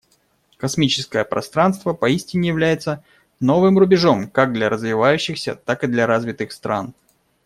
[0.57, 3.03] Космическое пространство поистине является
[3.39, 6.95] новым рубежом как для развивающихся, так и для развитых стран.